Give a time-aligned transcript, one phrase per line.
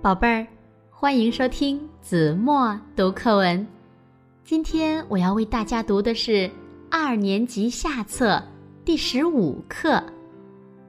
[0.00, 0.46] 宝贝儿，
[0.90, 3.66] 欢迎收听子墨读课文。
[4.44, 6.48] 今天我要为大家读的是
[6.88, 8.40] 二年级下册
[8.84, 9.94] 第十五课《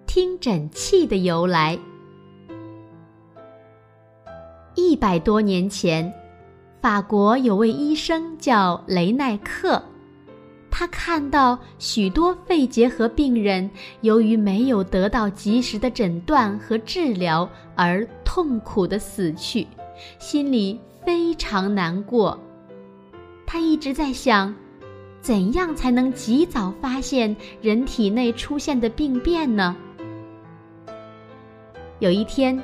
[0.06, 1.76] 听诊器的由来》。
[4.76, 6.14] 一百多年前，
[6.80, 9.84] 法国有位医生叫雷奈克。
[10.80, 13.70] 他看到许多肺结核病人
[14.00, 19.68] 由于没有得到及时的诊断和治疗而痛苦的死去，
[20.20, 22.40] 心里非常难过。
[23.46, 24.56] 他一直在想，
[25.20, 29.76] 怎样才能及早发现人体内出现的病变呢？
[32.00, 32.58] 有一天，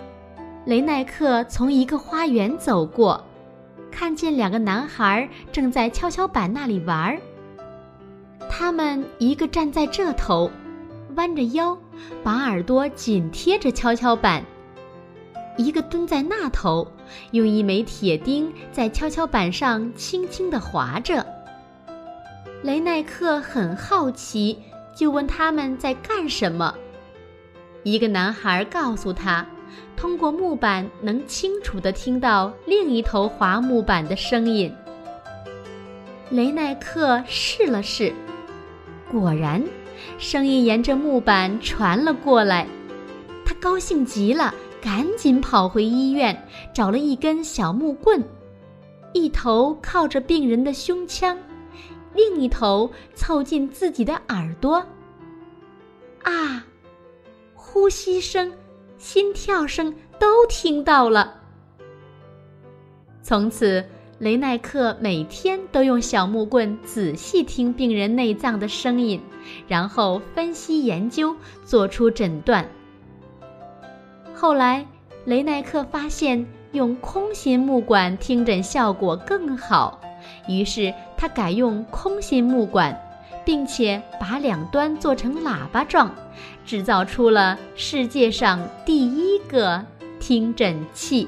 [0.63, 3.21] 雷奈克从一个花园走过，
[3.91, 7.19] 看见两个男孩正在跷跷板那里玩儿。
[8.57, 10.49] 他们一个站在这头，
[11.17, 11.77] 弯着腰，
[12.23, 14.41] 把耳朵紧贴着跷跷板；
[15.57, 16.89] 一个蹲在那头，
[17.31, 21.25] 用一枚铁钉在跷跷板上轻轻地划着。
[22.63, 24.57] 雷奈克很好奇，
[24.95, 26.73] 就问他们在干什么。
[27.83, 29.45] 一个男孩告诉他，
[29.97, 34.73] 通过木板能清楚地听到另一头划木板的声音。
[36.29, 38.13] 雷奈克试了试。
[39.19, 39.63] 果然，
[40.17, 42.67] 声音沿着木板传了过来。
[43.45, 46.37] 他高兴极了，赶紧跑回医院，
[46.73, 48.21] 找了一根小木棍，
[49.13, 51.37] 一头靠着病人的胸腔，
[52.13, 54.85] 另一头凑近自己的耳朵。
[56.23, 56.65] 啊，
[57.53, 58.51] 呼吸声、
[58.97, 61.39] 心跳声都听到了。
[63.21, 63.81] 从此。
[64.19, 69.19] 雷奈克每天都用小木棍仔细听病人内脏的声音，
[69.67, 71.35] 然后分析研究，
[71.65, 72.65] 做出诊断。
[74.33, 74.85] 后来，
[75.25, 79.99] 雷奈克发现用空心木管听诊效果更好，
[80.47, 82.97] 于是他改用空心木管，
[83.43, 86.09] 并且把两端做成喇叭状，
[86.65, 89.83] 制造出了世界上第一个
[90.21, 91.27] 听诊器。